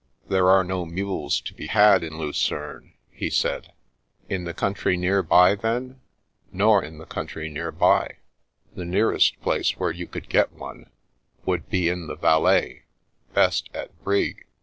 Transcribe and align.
"There 0.31 0.49
are 0.49 0.63
no 0.63 0.83
mules 0.83 1.39
to 1.41 1.53
be 1.53 1.67
had 1.67 2.03
in 2.03 2.17
Lucerne," 2.17 2.93
he 3.11 3.29
said. 3.29 3.71
In 4.29 4.45
the 4.45 4.53
cotmtry 4.55 4.97
near 4.97 5.21
by, 5.21 5.53
then?" 5.53 6.01
Nor 6.51 6.83
in 6.83 6.97
the 6.97 7.05
country 7.05 7.49
near 7.49 7.71
by. 7.71 8.15
The 8.73 8.83
nearest 8.83 9.39
place 9.41 9.77
where 9.77 9.91
you 9.91 10.07
could 10.07 10.27
get 10.27 10.53
one 10.53 10.89
would 11.45 11.69
be 11.69 11.87
in 11.87 12.07
the 12.07 12.15
Valais— 12.15 12.81
best 13.35 13.69
at 13.75 13.91
Brig." 14.03 14.47